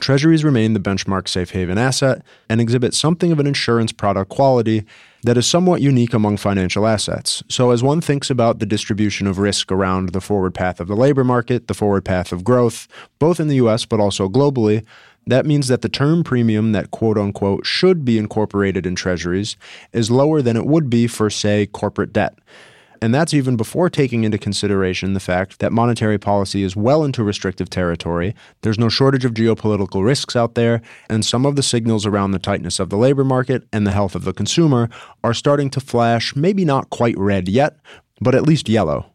treasuries 0.00 0.42
remain 0.42 0.72
the 0.72 0.80
benchmark 0.80 1.28
safe 1.28 1.50
haven 1.50 1.78
asset 1.78 2.22
and 2.48 2.60
exhibit 2.60 2.92
something 2.92 3.30
of 3.30 3.38
an 3.38 3.46
insurance 3.46 3.92
product 3.92 4.30
quality 4.30 4.84
that 5.22 5.36
is 5.36 5.46
somewhat 5.46 5.82
unique 5.82 6.14
among 6.14 6.36
financial 6.38 6.86
assets. 6.86 7.42
So, 7.48 7.70
as 7.70 7.82
one 7.82 8.00
thinks 8.00 8.30
about 8.30 8.58
the 8.58 8.66
distribution 8.66 9.26
of 9.26 9.38
risk 9.38 9.70
around 9.70 10.10
the 10.10 10.20
forward 10.20 10.54
path 10.54 10.80
of 10.80 10.88
the 10.88 10.96
labor 10.96 11.24
market, 11.24 11.66
the 11.68 11.74
forward 11.74 12.04
path 12.04 12.32
of 12.32 12.44
growth, 12.44 12.88
both 13.18 13.38
in 13.40 13.48
the 13.48 13.56
US 13.56 13.84
but 13.84 14.00
also 14.00 14.28
globally, 14.28 14.84
That 15.26 15.46
means 15.46 15.68
that 15.68 15.82
the 15.82 15.88
term 15.88 16.24
premium 16.24 16.72
that 16.72 16.90
quote 16.90 17.18
unquote 17.18 17.66
should 17.66 18.04
be 18.04 18.18
incorporated 18.18 18.86
in 18.86 18.94
treasuries 18.94 19.56
is 19.92 20.10
lower 20.10 20.42
than 20.42 20.56
it 20.56 20.66
would 20.66 20.88
be 20.88 21.06
for, 21.06 21.30
say, 21.30 21.66
corporate 21.66 22.12
debt. 22.12 22.38
And 23.02 23.14
that's 23.14 23.32
even 23.32 23.56
before 23.56 23.88
taking 23.88 24.24
into 24.24 24.36
consideration 24.36 25.14
the 25.14 25.20
fact 25.20 25.58
that 25.60 25.72
monetary 25.72 26.18
policy 26.18 26.62
is 26.62 26.76
well 26.76 27.02
into 27.02 27.24
restrictive 27.24 27.70
territory. 27.70 28.34
There's 28.60 28.78
no 28.78 28.90
shortage 28.90 29.24
of 29.24 29.32
geopolitical 29.32 30.04
risks 30.04 30.36
out 30.36 30.54
there, 30.54 30.82
and 31.08 31.24
some 31.24 31.46
of 31.46 31.56
the 31.56 31.62
signals 31.62 32.04
around 32.04 32.32
the 32.32 32.38
tightness 32.38 32.78
of 32.78 32.90
the 32.90 32.98
labor 32.98 33.24
market 33.24 33.66
and 33.72 33.86
the 33.86 33.92
health 33.92 34.14
of 34.14 34.24
the 34.24 34.34
consumer 34.34 34.90
are 35.24 35.32
starting 35.32 35.70
to 35.70 35.80
flash, 35.80 36.36
maybe 36.36 36.64
not 36.64 36.90
quite 36.90 37.16
red 37.16 37.48
yet, 37.48 37.76
but 38.20 38.34
at 38.34 38.42
least 38.42 38.68
yellow. 38.68 39.06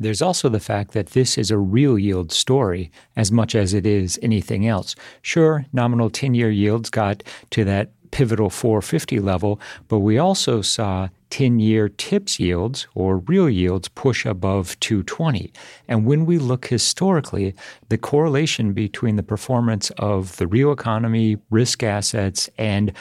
There's 0.00 0.22
also 0.22 0.48
the 0.48 0.60
fact 0.60 0.92
that 0.92 1.08
this 1.08 1.36
is 1.36 1.50
a 1.50 1.58
real 1.58 1.98
yield 1.98 2.30
story 2.30 2.90
as 3.16 3.32
much 3.32 3.54
as 3.54 3.74
it 3.74 3.84
is 3.84 4.18
anything 4.22 4.66
else. 4.66 4.94
Sure, 5.22 5.66
nominal 5.72 6.08
10 6.08 6.34
year 6.34 6.50
yields 6.50 6.88
got 6.88 7.24
to 7.50 7.64
that 7.64 7.90
pivotal 8.10 8.50
450 8.50 9.20
level, 9.20 9.60
but 9.88 10.00
we 10.00 10.18
also 10.18 10.62
saw 10.62 11.08
10 11.30 11.60
year 11.60 11.88
TIPS 11.88 12.40
yields 12.40 12.86
or 12.94 13.18
real 13.18 13.48
yields 13.48 13.88
push 13.88 14.24
above 14.24 14.78
220. 14.80 15.52
And 15.86 16.06
when 16.06 16.26
we 16.26 16.38
look 16.38 16.66
historically, 16.66 17.54
the 17.88 17.98
correlation 17.98 18.72
between 18.72 19.16
the 19.16 19.22
performance 19.22 19.90
of 19.98 20.36
the 20.36 20.46
real 20.46 20.72
economy, 20.72 21.38
risk 21.50 21.82
assets, 21.82 22.48
and 22.58 22.92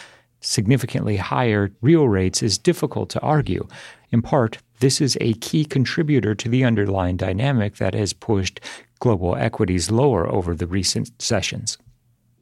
significantly 0.41 1.17
higher 1.17 1.71
real 1.81 2.07
rates 2.07 2.43
is 2.43 2.57
difficult 2.57 3.09
to 3.09 3.19
argue. 3.21 3.67
In 4.11 4.21
part, 4.21 4.59
this 4.79 5.01
is 5.01 5.17
a 5.19 5.33
key 5.35 5.65
contributor 5.65 6.35
to 6.35 6.49
the 6.49 6.63
underlying 6.63 7.17
dynamic 7.17 7.77
that 7.77 7.93
has 7.93 8.13
pushed 8.13 8.59
global 8.99 9.35
equities 9.35 9.91
lower 9.91 10.27
over 10.31 10.55
the 10.55 10.67
recent 10.67 11.21
sessions. 11.21 11.77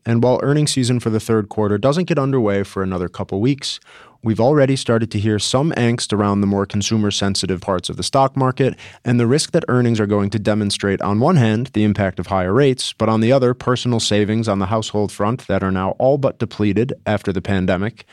And 0.06 0.22
while 0.22 0.40
earnings 0.44 0.72
season 0.72 1.00
for 1.00 1.10
the 1.10 1.20
third 1.20 1.50
quarter 1.50 1.78
doesn't 1.78 2.06
get 2.06 2.20
underway 2.20 2.64
for 2.64 2.84
another 2.84 3.10
couple 3.10 3.42
weeks, 3.42 3.80
we've 4.22 4.40
already 4.40 4.76
started 4.76 5.10
to 5.12 5.20
hear 5.20 5.40
some 5.40 5.72
angst 5.72 6.14
around 6.14 6.42
the 6.42 6.48
more 6.48 6.68
consumer 6.68 7.10
sensitive 7.10 7.60
parts 7.60 7.90
of 7.90 7.98
the 7.98 8.04
stock 8.04 8.38
market 8.38 8.78
and 9.04 9.20
the 9.20 9.26
risk 9.26 9.52
that 9.52 9.66
earnings 9.68 10.00
are 10.00 10.06
going 10.06 10.30
to 10.30 10.40
demonstrate, 10.40 11.02
on 11.02 11.20
one 11.20 11.38
hand, 11.38 11.68
the 11.74 11.84
impact 11.84 12.20
of 12.20 12.28
higher 12.28 12.54
rates, 12.54 12.94
but 12.94 13.10
on 13.10 13.22
the 13.22 13.32
other, 13.32 13.56
personal 13.56 14.00
savings 14.00 14.48
on 14.48 14.60
the 14.60 14.68
household 14.68 15.12
front 15.12 15.48
that 15.48 15.64
are 15.64 15.72
now 15.72 15.92
all 15.98 16.20
but 16.20 16.38
depleted 16.38 16.94
after 17.08 17.34
the 17.34 17.42
pandemic 17.42 18.06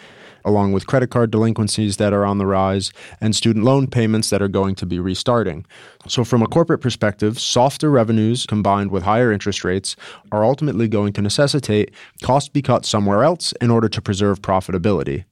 along 0.45 0.73
with 0.73 0.87
credit 0.87 1.11
card 1.11 1.31
delinquencies 1.31 1.97
that 1.97 2.13
are 2.13 2.25
on 2.25 2.39
the 2.39 2.47
rise 2.47 2.93
and 3.21 3.35
student 3.35 3.65
loan 3.65 3.87
payments 3.87 4.31
that 4.31 4.43
are 4.43 4.49
going 4.49 4.75
to 4.77 4.87
be 4.87 4.99
restarting. 4.99 5.65
So, 6.09 6.25
from 6.25 6.43
a 6.43 6.47
corporate 6.47 6.81
perspective, 6.81 7.39
softer 7.39 7.91
revenues 7.91 8.47
combined 8.47 8.91
with 8.91 9.03
higher 9.05 9.33
interest 9.33 9.65
rates 9.65 9.97
are 10.31 10.45
ultimately 10.45 10.89
going 10.89 11.13
to 11.15 11.23
necessitate 11.23 11.93
costs 12.23 12.49
be 12.49 12.63
cut 12.63 12.85
somewhere 12.85 13.25
else 13.25 13.53
in 13.61 13.71
order 13.71 13.89
to 13.89 14.03
preserve 14.03 14.41
profitability. 14.41 15.25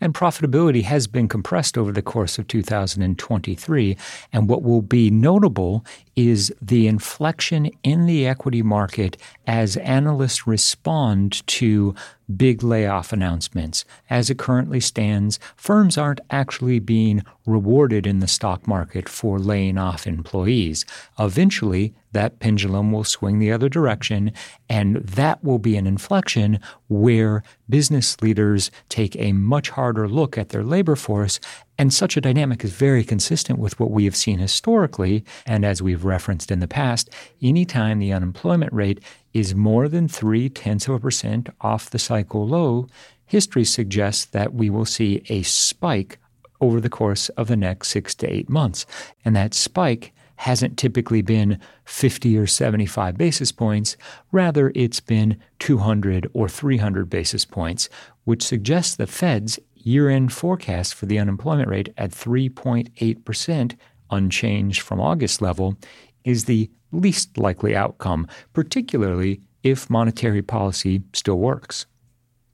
And 0.00 0.12
profitability 0.12 0.82
has 0.82 1.06
been 1.06 1.28
compressed 1.28 1.78
over 1.78 1.92
the 1.92 2.02
course 2.02 2.38
of 2.38 2.48
2023. 2.48 3.96
And 4.32 4.48
what 4.48 4.62
will 4.62 4.82
be 4.82 5.10
notable 5.10 5.84
is 6.16 6.52
the 6.60 6.86
inflection 6.86 7.70
in 7.82 8.06
the 8.06 8.26
equity 8.26 8.62
market 8.62 9.16
as 9.46 9.76
analysts 9.78 10.46
respond 10.46 11.46
to 11.46 11.94
big 12.36 12.62
layoff 12.62 13.12
announcements. 13.12 13.84
As 14.10 14.30
it 14.30 14.38
currently 14.38 14.80
stands, 14.80 15.38
firms 15.56 15.96
aren't 15.96 16.20
actually 16.30 16.80
being 16.80 17.22
rewarded 17.46 18.06
in 18.06 18.18
the 18.18 18.28
stock 18.28 18.66
market 18.66 19.08
for 19.08 19.38
laying 19.38 19.78
off 19.78 20.06
employees. 20.06 20.84
Eventually, 21.18 21.94
that 22.14 22.40
pendulum 22.40 22.90
will 22.90 23.04
swing 23.04 23.38
the 23.38 23.52
other 23.52 23.68
direction, 23.68 24.32
and 24.68 24.96
that 24.96 25.44
will 25.44 25.58
be 25.58 25.76
an 25.76 25.86
inflection 25.86 26.58
where 26.88 27.42
business 27.68 28.20
leaders 28.22 28.70
take 28.88 29.14
a 29.16 29.32
much 29.32 29.70
harder 29.70 30.08
look 30.08 30.38
at 30.38 30.48
their 30.48 30.64
labor 30.64 30.96
force. 30.96 31.38
And 31.76 31.92
such 31.92 32.16
a 32.16 32.20
dynamic 32.20 32.64
is 32.64 32.72
very 32.72 33.04
consistent 33.04 33.58
with 33.58 33.78
what 33.78 33.90
we 33.90 34.04
have 34.04 34.16
seen 34.16 34.38
historically. 34.38 35.24
And 35.44 35.64
as 35.64 35.82
we've 35.82 36.04
referenced 36.04 36.50
in 36.50 36.60
the 36.60 36.68
past, 36.68 37.10
anytime 37.42 37.98
the 37.98 38.12
unemployment 38.12 38.72
rate 38.72 39.02
is 39.32 39.54
more 39.54 39.88
than 39.88 40.08
three 40.08 40.48
tenths 40.48 40.88
of 40.88 40.94
a 40.94 41.00
percent 41.00 41.48
off 41.60 41.90
the 41.90 41.98
cycle 41.98 42.46
low, 42.46 42.86
history 43.26 43.64
suggests 43.64 44.24
that 44.26 44.54
we 44.54 44.70
will 44.70 44.84
see 44.84 45.22
a 45.28 45.42
spike 45.42 46.18
over 46.60 46.80
the 46.80 46.88
course 46.88 47.28
of 47.30 47.48
the 47.48 47.56
next 47.56 47.88
six 47.88 48.14
to 48.14 48.32
eight 48.32 48.48
months. 48.48 48.86
And 49.24 49.34
that 49.36 49.52
spike 49.52 50.13
hasn't 50.36 50.76
typically 50.76 51.22
been 51.22 51.58
50 51.84 52.36
or 52.36 52.46
75 52.46 53.16
basis 53.16 53.52
points. 53.52 53.96
Rather, 54.32 54.72
it's 54.74 55.00
been 55.00 55.38
200 55.58 56.28
or 56.32 56.48
300 56.48 57.08
basis 57.08 57.44
points, 57.44 57.88
which 58.24 58.42
suggests 58.42 58.96
the 58.96 59.06
Fed's 59.06 59.58
year 59.74 60.08
end 60.08 60.32
forecast 60.32 60.94
for 60.94 61.06
the 61.06 61.18
unemployment 61.18 61.68
rate 61.68 61.92
at 61.96 62.10
3.8%, 62.10 63.76
unchanged 64.10 64.80
from 64.80 65.00
August 65.00 65.40
level, 65.40 65.76
is 66.24 66.44
the 66.44 66.70
least 66.90 67.36
likely 67.38 67.76
outcome, 67.76 68.26
particularly 68.52 69.40
if 69.62 69.90
monetary 69.90 70.42
policy 70.42 71.02
still 71.12 71.38
works. 71.38 71.86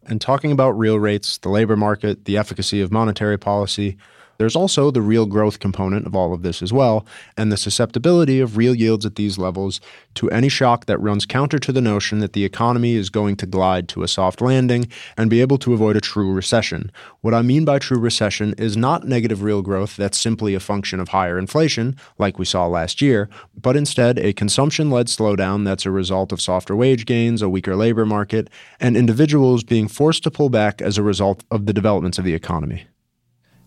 And 0.07 0.21
talking 0.21 0.51
about 0.51 0.79
real 0.79 0.99
rates, 0.99 1.39
the 1.39 1.51
labor 1.51 1.77
market, 1.77 2.25
the 2.25 2.37
efficacy 2.37 2.81
of 2.81 2.91
monetary 2.91 3.39
policy, 3.39 3.97
there's 4.41 4.57
also 4.57 4.91
the 4.91 5.03
real 5.03 5.27
growth 5.27 5.59
component 5.59 6.07
of 6.07 6.17
all 6.17 6.33
of 6.33 6.41
this 6.41 6.63
as 6.63 6.73
well, 6.73 7.05
and 7.37 7.53
the 7.53 7.59
susceptibility 7.59 8.41
of 8.41 8.57
real 8.57 8.75
yields 8.75 9.05
at 9.05 9.17
these 9.17 9.37
levels 9.37 9.83
to 10.15 10.31
any 10.31 10.49
shock 10.49 10.87
that 10.87 10.99
runs 10.99 11.27
counter 11.27 11.59
to 11.59 11.73
the 11.73 11.81
notion 11.83 12.21
that 12.21 12.33
the 12.33 12.47
economy 12.47 12.95
is 12.95 13.11
going 13.11 13.37
to 13.37 13.45
glide 13.45 13.87
to 13.87 14.03
a 14.03 14.09
soft 14.09 14.41
landing 14.41 14.89
and 15.19 15.29
be 15.29 15.43
able 15.43 15.59
to 15.59 15.75
avoid 15.75 15.95
a 15.95 16.01
true 16.01 16.33
recession. 16.33 16.91
What 17.21 17.35
I 17.35 17.43
mean 17.43 17.67
by 17.67 17.79
true 17.79 17.99
recession 17.99 18.55
is 18.57 18.79
not 18.79 19.07
negative 19.07 19.43
real 19.43 19.61
growth 19.61 19.95
that's 19.95 20.17
simply 20.17 20.55
a 20.55 20.61
function 20.61 21.01
of 21.01 21.11
higher 21.11 21.39
inflation, 21.39 21.95
like 22.17 22.39
we 22.39 22.47
saw 22.47 22.67
last 22.67 23.03
year, 23.03 23.29
but 23.61 23.77
instead 23.77 24.19
a 24.19 24.33
consumption 24.33 24.91
led 24.91 25.09
slowdown 25.09 25.67
that's 25.67 25.85
a 25.85 25.91
result 25.91 26.33
of 26.33 26.41
softer 26.41 26.75
wage 26.75 27.05
gains, 27.05 27.43
a 27.43 27.51
weaker 27.51 27.77
labor 27.77 28.07
market, 28.07 28.49
and 28.81 28.97
individuals 28.97 29.65
being 29.65 29.87
forced 29.87 30.23
to 30.23 30.31
pull 30.31 30.49
back 30.49 30.81
as 30.81 30.97
a 30.97 31.03
result 31.03 31.45
of 31.51 31.67
the 31.67 31.75
developments 31.75 32.17
of 32.17 32.25
the 32.25 32.33
economy. 32.33 32.87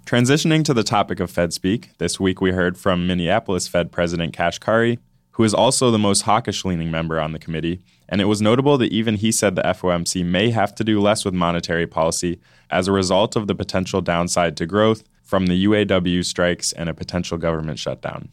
Transitioning 0.05 0.65
to 0.65 0.73
the 0.73 0.83
topic 0.83 1.21
of 1.21 1.31
Fed 1.31 1.53
speak, 1.53 1.97
this 1.97 2.19
week 2.19 2.41
we 2.41 2.51
heard 2.51 2.77
from 2.77 3.07
Minneapolis 3.07 3.69
Fed 3.69 3.89
President 3.89 4.35
Kashkari, 4.35 4.99
who 5.31 5.43
is 5.45 5.53
also 5.53 5.89
the 5.89 5.97
most 5.97 6.23
hawkish 6.23 6.65
leaning 6.65 6.91
member 6.91 7.21
on 7.21 7.31
the 7.31 7.39
committee, 7.39 7.79
and 8.09 8.19
it 8.19 8.25
was 8.25 8.41
notable 8.41 8.77
that 8.77 8.91
even 8.91 9.15
he 9.15 9.31
said 9.31 9.55
the 9.55 9.61
FOMC 9.61 10.25
may 10.25 10.51
have 10.51 10.75
to 10.75 10.83
do 10.83 10.99
less 10.99 11.23
with 11.23 11.33
monetary 11.33 11.87
policy 11.87 12.41
as 12.69 12.87
a 12.87 12.91
result 12.91 13.37
of 13.37 13.47
the 13.47 13.55
potential 13.55 14.01
downside 14.01 14.57
to 14.57 14.65
growth 14.65 15.03
from 15.23 15.45
the 15.45 15.65
UAW 15.65 16.23
strikes 16.23 16.73
and 16.73 16.89
a 16.89 16.93
potential 16.93 17.37
government 17.37 17.79
shutdown. 17.79 18.27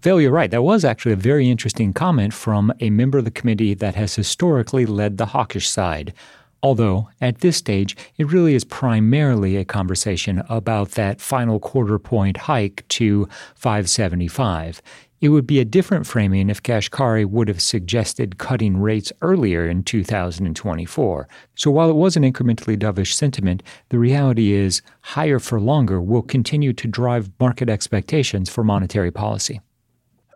Phil, 0.00 0.20
you're 0.20 0.30
right. 0.30 0.52
That 0.52 0.62
was 0.62 0.84
actually 0.84 1.12
a 1.12 1.16
very 1.16 1.50
interesting 1.50 1.92
comment 1.92 2.32
from 2.32 2.72
a 2.78 2.90
member 2.90 3.18
of 3.18 3.24
the 3.24 3.32
committee 3.32 3.74
that 3.74 3.96
has 3.96 4.14
historically 4.14 4.86
led 4.86 5.18
the 5.18 5.26
hawkish 5.26 5.68
side. 5.68 6.14
Although, 6.62 7.08
at 7.20 7.38
this 7.38 7.56
stage, 7.56 7.96
it 8.16 8.32
really 8.32 8.54
is 8.54 8.64
primarily 8.64 9.56
a 9.56 9.64
conversation 9.64 10.42
about 10.48 10.92
that 10.92 11.20
final 11.20 11.60
quarter 11.60 11.98
point 11.98 12.36
hike 12.36 12.86
to 12.88 13.28
575. 13.54 14.82
It 15.20 15.30
would 15.30 15.46
be 15.46 15.58
a 15.58 15.64
different 15.64 16.06
framing 16.06 16.48
if 16.48 16.62
Kashkari 16.62 17.26
would 17.26 17.48
have 17.48 17.60
suggested 17.60 18.38
cutting 18.38 18.78
rates 18.78 19.12
earlier 19.20 19.68
in 19.68 19.82
2024. 19.82 21.28
So 21.56 21.70
while 21.70 21.90
it 21.90 21.96
was 21.96 22.16
an 22.16 22.22
incrementally 22.22 22.78
dovish 22.78 23.14
sentiment, 23.14 23.62
the 23.88 23.98
reality 23.98 24.52
is 24.52 24.82
higher 25.00 25.40
for 25.40 25.60
longer 25.60 26.00
will 26.00 26.22
continue 26.22 26.72
to 26.72 26.86
drive 26.86 27.30
market 27.40 27.68
expectations 27.68 28.48
for 28.48 28.62
monetary 28.62 29.10
policy. 29.10 29.60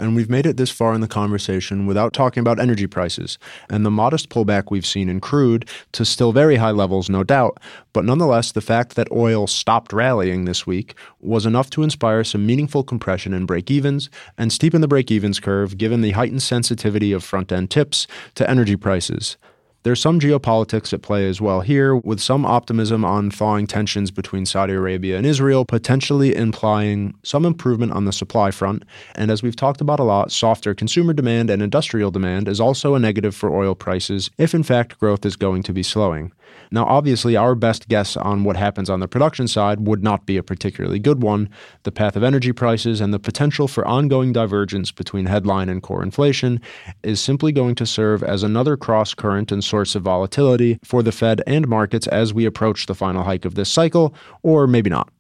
And 0.03 0.17
we've 0.17 0.29
made 0.29 0.47
it 0.47 0.57
this 0.57 0.73
far 0.73 0.95
in 0.95 1.01
the 1.01 1.07
conversation 1.07 1.87
without 1.87 2.13
talking 2.13 2.41
about 2.41 2.59
energy 2.59 2.89
prices 2.89 3.39
and 3.71 3.87
the 3.87 3.91
modest 3.91 4.31
pullback 4.31 4.65
we've 4.69 4.85
seen 4.85 5.09
in 5.09 5.21
crude 5.21 5.65
to 5.93 6.05
still 6.05 6.33
very 6.33 6.57
high 6.57 6.73
levels, 6.73 7.09
no 7.09 7.23
doubt. 7.23 7.59
But 7.93 8.05
nonetheless, 8.05 8.51
the 8.51 8.61
fact 8.61 8.97
that 8.97 9.13
oil 9.13 9.47
stopped 9.47 9.93
rallying 9.93 10.45
this 10.45 10.67
week 10.67 10.97
was 11.21 11.47
enough 11.47 11.71
to 11.71 11.85
inspire 11.85 12.25
some 12.25 12.45
meaningful 12.45 12.83
compression 12.83 13.33
in 13.33 13.47
break 13.47 13.71
evens 13.71 14.11
and 14.37 14.51
steepen 14.51 14.81
the 14.81 14.89
break 14.89 15.09
evens 15.13 15.39
curve 15.39 15.79
given 15.79 16.01
the 16.01 16.11
heightened 16.11 16.43
sensitivity 16.43 17.13
of 17.13 17.23
front 17.23 17.53
end 17.53 17.71
tips 17.71 18.09
to 18.35 18.51
energy 18.51 18.75
prices. 18.75 19.37
There's 19.85 20.01
some 20.01 20.21
geopolitics 20.21 20.93
at 20.93 21.03
play 21.03 21.29
as 21.29 21.41
well 21.41 21.61
here, 21.61 21.97
with 21.97 22.21
some 22.21 22.47
optimism 22.47 23.05
on 23.05 23.33
thawing 23.33 23.67
tensions 23.67 24.13
between 24.13 24.47
Saudi 24.47 24.75
Arabia 24.75 25.17
and 25.17 25.27
Israel, 25.27 25.65
potentially 25.65 26.37
implying 26.37 27.15
some 27.25 27.45
improvement 27.45 27.91
on 27.91 28.05
the 28.05 28.13
supply 28.13 28.53
front. 28.53 28.85
And 29.17 29.29
as 29.29 29.43
we've 29.43 29.57
talked 29.57 29.81
about 29.81 29.99
a 29.99 30.05
lot, 30.05 30.31
softer 30.31 30.73
consumer 30.73 31.13
demand 31.13 31.51
and 31.51 31.61
industrial 31.61 32.13
demand 32.13 32.47
is 32.47 32.61
also 32.61 32.95
a 32.95 33.01
negative 33.01 33.35
for 33.35 33.53
oil 33.53 33.75
prices 33.75 34.31
if, 34.39 34.55
in 34.55 34.63
fact, 34.63 35.01
growth 35.01 35.27
is 35.27 35.35
going 35.35 35.65
to 35.65 35.73
be 35.73 35.83
slowing. 35.83 36.31
Now, 36.71 36.85
obviously, 36.85 37.37
our 37.37 37.55
best 37.55 37.89
guess 37.89 38.17
on 38.17 38.45
what 38.45 38.57
happens 38.57 38.89
on 38.89 39.01
the 39.01 39.09
production 39.09 39.49
side 39.49 39.87
would 39.87 40.03
not 40.03 40.27
be 40.27 40.37
a 40.37 40.43
particularly 40.43 40.99
good 40.99 41.23
one. 41.23 41.49
The 41.83 41.93
path 41.93 42.17
of 42.17 42.23
energy 42.23 42.53
prices 42.53 43.01
and 43.01 43.13
the 43.13 43.19
potential 43.19 43.69
for 43.69 43.87
ongoing 43.87 44.33
divergence 44.33 44.91
between 44.91 45.27
headline 45.27 45.69
and 45.69 45.83
core 45.83 46.03
inflation 46.03 46.61
is 47.03 47.21
simply 47.21 47.53
going 47.53 47.75
to 47.77 47.87
serve 47.87 48.23
as 48.23 48.43
another 48.43 48.77
cross 48.77 49.15
current 49.15 49.53
and 49.53 49.63
source 49.63 49.95
of 49.95 50.03
volatility 50.03 50.79
for 50.85 51.03
the 51.03 51.13
Fed 51.13 51.43
and 51.47 51.69
markets 51.69 52.07
as 52.07 52.33
we 52.33 52.45
approach 52.45 52.87
the 52.87 52.95
final 52.95 53.25
hike 53.25 53.45
of 53.45 53.55
this 53.55 53.71
cycle, 53.71 54.15
or 54.43 54.67
maybe 54.67 54.91
not. 54.91 55.11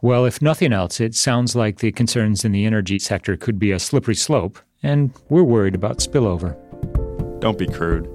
Well, 0.00 0.24
if 0.24 0.42
nothing 0.42 0.72
else, 0.72 1.00
it 1.00 1.14
sounds 1.14 1.54
like 1.54 1.78
the 1.78 1.92
concerns 1.92 2.44
in 2.44 2.50
the 2.50 2.64
energy 2.64 2.98
sector 2.98 3.36
could 3.36 3.60
be 3.60 3.70
a 3.70 3.78
slippery 3.78 4.16
slope, 4.16 4.58
and 4.82 5.12
we're 5.28 5.44
worried 5.44 5.76
about 5.76 5.98
spillover. 5.98 6.56
Don't 7.40 7.56
be 7.56 7.68
crude. 7.68 8.08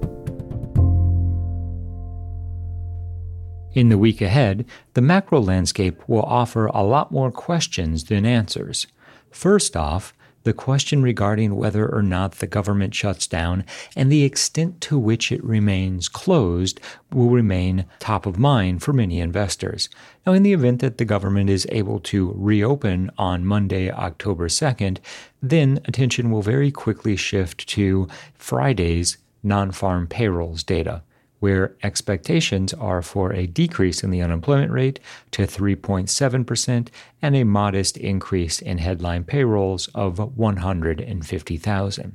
In 3.74 3.90
the 3.90 3.98
week 3.98 4.20
ahead, 4.20 4.64
the 4.94 5.02
macro 5.02 5.40
landscape 5.40 6.02
will 6.08 6.22
offer 6.22 6.66
a 6.66 6.82
lot 6.82 7.12
more 7.12 7.30
questions 7.30 8.04
than 8.04 8.24
answers. 8.24 8.86
First 9.30 9.76
off, 9.76 10.14
the 10.44 10.54
question 10.54 11.02
regarding 11.02 11.56
whether 11.56 11.86
or 11.86 12.02
not 12.02 12.32
the 12.32 12.46
government 12.46 12.94
shuts 12.94 13.26
down 13.26 13.66
and 13.94 14.10
the 14.10 14.24
extent 14.24 14.80
to 14.80 14.98
which 14.98 15.30
it 15.30 15.44
remains 15.44 16.08
closed 16.08 16.80
will 17.12 17.28
remain 17.28 17.84
top 17.98 18.24
of 18.24 18.38
mind 18.38 18.82
for 18.82 18.94
many 18.94 19.20
investors. 19.20 19.90
Now, 20.26 20.32
in 20.32 20.44
the 20.44 20.54
event 20.54 20.80
that 20.80 20.96
the 20.96 21.04
government 21.04 21.50
is 21.50 21.66
able 21.70 22.00
to 22.00 22.32
reopen 22.34 23.10
on 23.18 23.44
Monday, 23.44 23.90
October 23.90 24.48
2nd, 24.48 24.98
then 25.42 25.80
attention 25.84 26.30
will 26.30 26.42
very 26.42 26.70
quickly 26.70 27.16
shift 27.16 27.68
to 27.68 28.08
Friday's 28.34 29.18
non 29.42 29.70
farm 29.72 30.06
payrolls 30.06 30.62
data 30.62 31.02
where 31.40 31.74
expectations 31.82 32.74
are 32.74 33.02
for 33.02 33.32
a 33.32 33.46
decrease 33.46 34.02
in 34.02 34.10
the 34.10 34.20
unemployment 34.22 34.72
rate 34.72 35.00
to 35.30 35.42
3.7% 35.42 36.88
and 37.22 37.36
a 37.36 37.44
modest 37.44 37.96
increase 37.96 38.60
in 38.60 38.78
headline 38.78 39.24
payrolls 39.24 39.88
of 39.94 40.18
150,000. 40.36 42.14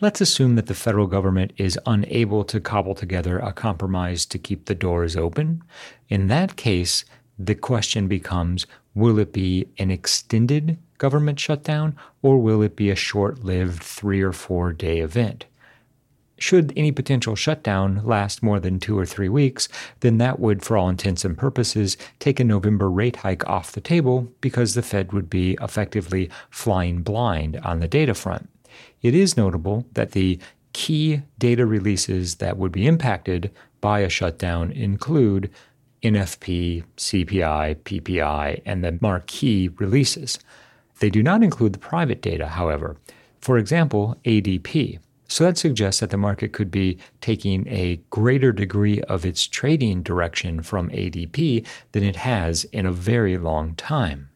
Let's 0.00 0.20
assume 0.20 0.56
that 0.56 0.66
the 0.66 0.74
federal 0.74 1.06
government 1.06 1.52
is 1.56 1.78
unable 1.86 2.44
to 2.44 2.60
cobble 2.60 2.94
together 2.94 3.38
a 3.38 3.52
compromise 3.52 4.26
to 4.26 4.38
keep 4.38 4.64
the 4.64 4.74
doors 4.74 5.16
open. 5.16 5.62
In 6.08 6.26
that 6.26 6.56
case, 6.56 7.04
the 7.38 7.54
question 7.54 8.08
becomes 8.08 8.66
will 8.94 9.18
it 9.18 9.32
be 9.32 9.68
an 9.78 9.90
extended 9.90 10.78
government 10.98 11.38
shutdown 11.38 11.96
or 12.22 12.38
will 12.38 12.62
it 12.62 12.76
be 12.76 12.90
a 12.90 12.96
short 12.96 13.44
lived 13.44 13.82
three 13.82 14.20
or 14.20 14.32
four 14.32 14.72
day 14.72 14.98
event? 14.98 15.46
Should 16.38 16.72
any 16.76 16.90
potential 16.90 17.36
shutdown 17.36 18.02
last 18.04 18.42
more 18.42 18.58
than 18.58 18.80
two 18.80 18.98
or 18.98 19.06
three 19.06 19.28
weeks, 19.28 19.68
then 20.00 20.18
that 20.18 20.40
would, 20.40 20.64
for 20.64 20.76
all 20.76 20.88
intents 20.88 21.24
and 21.24 21.38
purposes, 21.38 21.96
take 22.18 22.40
a 22.40 22.44
November 22.44 22.90
rate 22.90 23.16
hike 23.16 23.48
off 23.48 23.72
the 23.72 23.80
table 23.80 24.32
because 24.40 24.74
the 24.74 24.82
Fed 24.82 25.12
would 25.12 25.30
be 25.30 25.56
effectively 25.60 26.28
flying 26.50 27.02
blind 27.02 27.56
on 27.58 27.80
the 27.80 27.88
data 27.88 28.14
front. 28.14 28.48
It 29.00 29.14
is 29.14 29.36
notable 29.36 29.86
that 29.92 30.12
the 30.12 30.38
key 30.72 31.22
data 31.38 31.64
releases 31.64 32.36
that 32.36 32.56
would 32.56 32.72
be 32.72 32.86
impacted 32.86 33.50
by 33.80 34.00
a 34.00 34.08
shutdown 34.08 34.72
include 34.72 35.50
NFP, 36.02 36.84
CPI, 36.96 37.76
PPI, 37.76 38.60
and 38.66 38.84
the 38.84 38.98
marquee 39.00 39.68
releases. 39.78 40.38
They 40.98 41.10
do 41.10 41.22
not 41.22 41.42
include 41.42 41.72
the 41.72 41.78
private 41.78 42.20
data, 42.20 42.48
however. 42.48 42.96
For 43.40 43.56
example, 43.56 44.16
ADP. 44.24 44.98
So 45.28 45.44
that 45.44 45.58
suggests 45.58 46.00
that 46.00 46.10
the 46.10 46.16
market 46.16 46.52
could 46.52 46.70
be 46.70 46.98
taking 47.20 47.66
a 47.68 48.00
greater 48.10 48.52
degree 48.52 49.00
of 49.02 49.24
its 49.24 49.46
trading 49.46 50.02
direction 50.02 50.62
from 50.62 50.90
ADP 50.90 51.66
than 51.92 52.02
it 52.02 52.16
has 52.16 52.64
in 52.64 52.86
a 52.86 52.92
very 52.92 53.38
long 53.38 53.74
time. 53.74 54.28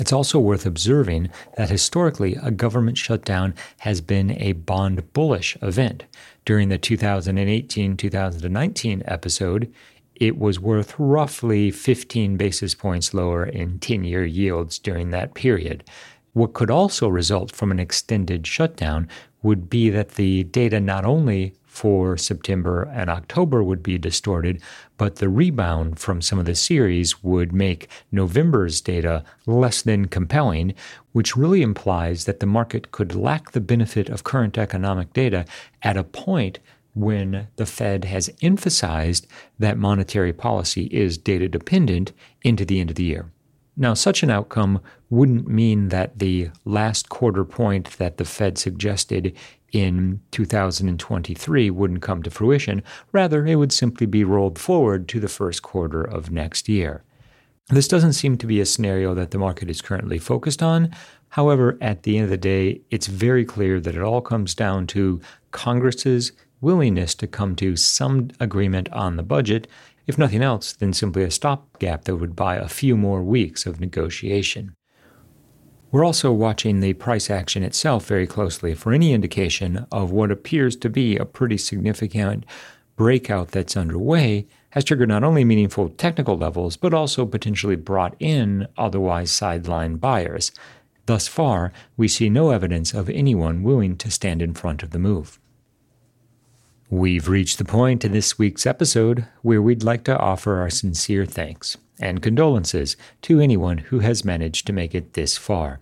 It's 0.00 0.12
also 0.12 0.38
worth 0.38 0.64
observing 0.64 1.28
that 1.56 1.68
historically, 1.68 2.36
a 2.42 2.50
government 2.50 2.96
shutdown 2.96 3.54
has 3.80 4.00
been 4.00 4.30
a 4.42 4.52
bond 4.52 5.12
bullish 5.12 5.56
event. 5.60 6.04
During 6.44 6.70
the 6.70 6.78
2018 6.78 7.96
2019 7.96 9.02
episode, 9.04 9.72
it 10.14 10.38
was 10.38 10.58
worth 10.58 10.94
roughly 10.98 11.70
15 11.70 12.36
basis 12.36 12.74
points 12.74 13.12
lower 13.12 13.44
in 13.44 13.78
10 13.78 14.04
year 14.04 14.24
yields 14.24 14.78
during 14.78 15.10
that 15.10 15.34
period. 15.34 15.84
What 16.32 16.54
could 16.54 16.70
also 16.70 17.08
result 17.08 17.52
from 17.52 17.70
an 17.70 17.78
extended 17.78 18.46
shutdown 18.46 19.08
would 19.42 19.68
be 19.68 19.90
that 19.90 20.12
the 20.12 20.44
data 20.44 20.80
not 20.80 21.04
only 21.04 21.54
for 21.72 22.18
September 22.18 22.82
and 22.92 23.08
October 23.08 23.62
would 23.62 23.82
be 23.82 23.96
distorted, 23.96 24.60
but 24.98 25.16
the 25.16 25.28
rebound 25.28 25.98
from 25.98 26.20
some 26.20 26.38
of 26.38 26.44
the 26.44 26.54
series 26.54 27.22
would 27.22 27.52
make 27.52 27.88
November's 28.12 28.82
data 28.82 29.24
less 29.46 29.80
than 29.80 30.06
compelling, 30.06 30.74
which 31.12 31.34
really 31.34 31.62
implies 31.62 32.26
that 32.26 32.40
the 32.40 32.46
market 32.46 32.92
could 32.92 33.14
lack 33.14 33.52
the 33.52 33.60
benefit 33.60 34.10
of 34.10 34.22
current 34.22 34.58
economic 34.58 35.12
data 35.14 35.46
at 35.82 35.96
a 35.96 36.04
point 36.04 36.58
when 36.94 37.48
the 37.56 37.64
Fed 37.64 38.04
has 38.04 38.30
emphasized 38.42 39.26
that 39.58 39.78
monetary 39.78 40.32
policy 40.32 40.84
is 40.86 41.16
data 41.16 41.48
dependent 41.48 42.12
into 42.42 42.66
the 42.66 42.80
end 42.80 42.90
of 42.90 42.96
the 42.96 43.04
year. 43.04 43.30
Now, 43.76 43.94
such 43.94 44.22
an 44.22 44.30
outcome 44.30 44.80
wouldn't 45.08 45.48
mean 45.48 45.88
that 45.88 46.18
the 46.18 46.50
last 46.64 47.08
quarter 47.08 47.44
point 47.44 47.98
that 47.98 48.18
the 48.18 48.24
Fed 48.24 48.58
suggested 48.58 49.34
in 49.72 50.20
2023 50.30 51.70
wouldn't 51.70 52.02
come 52.02 52.22
to 52.22 52.30
fruition. 52.30 52.82
Rather, 53.12 53.46
it 53.46 53.56
would 53.56 53.72
simply 53.72 54.06
be 54.06 54.24
rolled 54.24 54.58
forward 54.58 55.08
to 55.08 55.20
the 55.20 55.28
first 55.28 55.62
quarter 55.62 56.02
of 56.02 56.30
next 56.30 56.68
year. 56.68 57.02
This 57.68 57.88
doesn't 57.88 58.12
seem 58.12 58.36
to 58.38 58.46
be 58.46 58.60
a 58.60 58.66
scenario 58.66 59.14
that 59.14 59.30
the 59.30 59.38
market 59.38 59.70
is 59.70 59.80
currently 59.80 60.18
focused 60.18 60.62
on. 60.62 60.90
However, 61.30 61.78
at 61.80 62.02
the 62.02 62.16
end 62.18 62.24
of 62.24 62.30
the 62.30 62.36
day, 62.36 62.82
it's 62.90 63.06
very 63.06 63.46
clear 63.46 63.80
that 63.80 63.94
it 63.94 64.02
all 64.02 64.20
comes 64.20 64.54
down 64.54 64.86
to 64.88 65.20
Congress's 65.52 66.32
willingness 66.60 67.14
to 67.14 67.26
come 67.26 67.56
to 67.56 67.76
some 67.76 68.28
agreement 68.38 68.90
on 68.92 69.16
the 69.16 69.22
budget 69.22 69.66
if 70.06 70.18
nothing 70.18 70.42
else 70.42 70.72
then 70.72 70.92
simply 70.92 71.22
a 71.22 71.30
stopgap 71.30 72.04
that 72.04 72.16
would 72.16 72.36
buy 72.36 72.56
a 72.56 72.68
few 72.68 72.96
more 72.96 73.22
weeks 73.22 73.66
of 73.66 73.80
negotiation. 73.80 74.74
We're 75.90 76.04
also 76.06 76.32
watching 76.32 76.80
the 76.80 76.94
price 76.94 77.28
action 77.28 77.62
itself 77.62 78.06
very 78.06 78.26
closely 78.26 78.74
for 78.74 78.92
any 78.92 79.12
indication 79.12 79.86
of 79.92 80.10
what 80.10 80.30
appears 80.30 80.74
to 80.76 80.88
be 80.88 81.16
a 81.16 81.26
pretty 81.26 81.58
significant 81.58 82.46
breakout 82.96 83.48
that's 83.48 83.76
underway 83.76 84.46
has 84.70 84.84
triggered 84.84 85.10
not 85.10 85.22
only 85.22 85.44
meaningful 85.44 85.90
technical 85.90 86.38
levels, 86.38 86.78
but 86.78 86.94
also 86.94 87.26
potentially 87.26 87.76
brought 87.76 88.16
in 88.18 88.66
otherwise 88.78 89.30
sidelined 89.30 90.00
buyers. 90.00 90.50
Thus 91.04 91.28
far, 91.28 91.72
we 91.98 92.08
see 92.08 92.30
no 92.30 92.50
evidence 92.50 92.94
of 92.94 93.10
anyone 93.10 93.62
willing 93.62 93.96
to 93.98 94.10
stand 94.10 94.40
in 94.40 94.54
front 94.54 94.82
of 94.82 94.90
the 94.90 94.98
move. 94.98 95.38
We've 96.92 97.26
reached 97.26 97.56
the 97.56 97.64
point 97.64 98.04
in 98.04 98.12
this 98.12 98.38
week's 98.38 98.66
episode 98.66 99.26
where 99.40 99.62
we'd 99.62 99.82
like 99.82 100.04
to 100.04 100.18
offer 100.18 100.56
our 100.58 100.68
sincere 100.68 101.24
thanks 101.24 101.78
and 101.98 102.20
condolences 102.20 102.98
to 103.22 103.40
anyone 103.40 103.78
who 103.78 104.00
has 104.00 104.26
managed 104.26 104.66
to 104.66 104.74
make 104.74 104.94
it 104.94 105.14
this 105.14 105.38
far. 105.38 105.80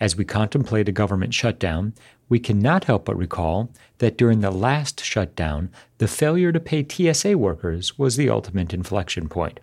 As 0.00 0.14
we 0.14 0.24
contemplate 0.24 0.88
a 0.88 0.92
government 0.92 1.34
shutdown, 1.34 1.92
we 2.28 2.38
cannot 2.38 2.84
help 2.84 3.06
but 3.06 3.16
recall 3.16 3.68
that 3.98 4.16
during 4.16 4.42
the 4.42 4.52
last 4.52 5.02
shutdown, 5.02 5.70
the 5.98 6.06
failure 6.06 6.52
to 6.52 6.60
pay 6.60 6.86
TSA 6.88 7.36
workers 7.36 7.98
was 7.98 8.14
the 8.14 8.30
ultimate 8.30 8.72
inflection 8.72 9.28
point. 9.28 9.58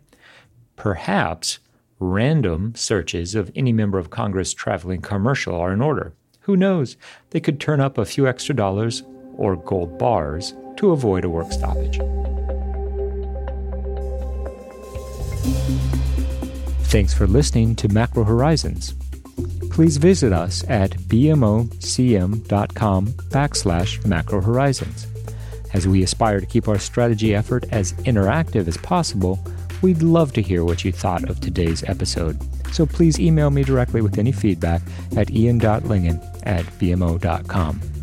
Perhaps 0.75 1.59
random 1.99 2.75
searches 2.75 3.33
of 3.33 3.49
any 3.55 3.71
member 3.71 3.97
of 3.97 4.09
Congress 4.09 4.53
traveling 4.53 4.99
commercial 4.99 5.55
are 5.55 5.71
in 5.71 5.81
order. 5.81 6.11
Who 6.41 6.57
knows? 6.57 6.97
They 7.29 7.39
could 7.39 7.61
turn 7.61 7.79
up 7.79 7.97
a 7.97 8.03
few 8.03 8.27
extra 8.27 8.53
dollars 8.53 9.03
or 9.37 9.55
gold 9.55 9.97
bars 9.97 10.53
to 10.77 10.91
avoid 10.91 11.25
a 11.25 11.29
work 11.29 11.51
stoppage. 11.51 11.99
Thanks 16.91 17.13
for 17.13 17.25
listening 17.25 17.75
to 17.77 17.87
Macro 17.87 18.23
Horizons. 18.23 18.93
Please 19.71 19.95
visit 19.95 20.33
us 20.33 20.65
at 20.67 20.91
bmocm.com 20.91 21.67
backslash 23.07 24.05
macro 24.05 24.41
horizons. 24.41 25.07
As 25.73 25.87
we 25.87 26.03
aspire 26.03 26.41
to 26.41 26.45
keep 26.45 26.67
our 26.67 26.77
strategy 26.77 27.33
effort 27.33 27.63
as 27.71 27.93
interactive 28.03 28.67
as 28.67 28.77
possible, 28.77 29.39
we'd 29.81 30.03
love 30.03 30.33
to 30.33 30.41
hear 30.41 30.65
what 30.65 30.83
you 30.83 30.91
thought 30.91 31.29
of 31.29 31.39
today's 31.39 31.83
episode. 31.85 32.37
So 32.73 32.85
please 32.85 33.19
email 33.19 33.49
me 33.49 33.63
directly 33.63 34.01
with 34.01 34.17
any 34.17 34.33
feedback 34.33 34.81
at 35.15 35.31
ian.lyngen 35.31 36.45
at 36.45 36.65
bmo.com. 36.65 38.00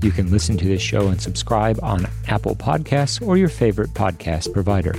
You 0.00 0.12
can 0.12 0.30
listen 0.30 0.56
to 0.58 0.64
this 0.64 0.80
show 0.80 1.08
and 1.08 1.20
subscribe 1.20 1.80
on 1.82 2.06
Apple 2.28 2.54
Podcasts 2.54 3.26
or 3.26 3.36
your 3.36 3.48
favorite 3.48 3.90
podcast 3.94 4.52
provider. 4.52 4.94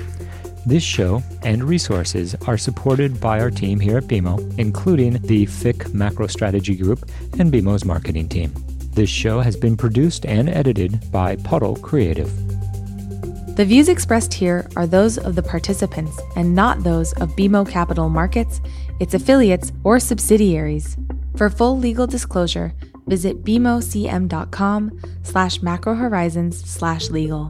This 0.65 0.83
show 0.83 1.23
and 1.43 1.63
resources 1.63 2.35
are 2.47 2.57
supported 2.57 3.21
by 3.21 3.39
our 3.39 3.49
team 3.49 3.79
here 3.79 3.97
at 3.97 4.03
BMO, 4.03 4.59
including 4.59 5.13
the 5.21 5.45
FIC 5.45 5.93
Macro 5.93 6.27
Strategy 6.27 6.75
Group 6.75 7.09
and 7.39 7.51
BMO's 7.51 7.85
marketing 7.85 8.27
team. 8.27 8.53
This 8.91 9.09
show 9.09 9.39
has 9.39 9.55
been 9.55 9.77
produced 9.77 10.25
and 10.25 10.49
edited 10.49 11.09
by 11.11 11.37
Puddle 11.37 11.77
Creative. 11.77 12.29
The 13.55 13.65
views 13.65 13.87
expressed 13.87 14.33
here 14.33 14.67
are 14.75 14.85
those 14.85 15.17
of 15.17 15.35
the 15.35 15.43
participants 15.43 16.19
and 16.35 16.53
not 16.53 16.83
those 16.83 17.13
of 17.13 17.35
BMO 17.37 17.69
Capital 17.69 18.09
Markets, 18.09 18.59
its 18.99 19.13
affiliates, 19.13 19.71
or 19.85 19.99
subsidiaries. 19.99 20.97
For 21.37 21.49
full 21.49 21.77
legal 21.77 22.05
disclosure, 22.05 22.73
visit 23.09 23.43
bmocm.com 23.43 24.99
slash 25.23 25.59
macrohorizons 25.59 26.53
slash 26.53 27.09
legal. 27.09 27.49